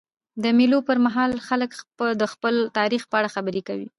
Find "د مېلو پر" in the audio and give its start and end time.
0.43-0.97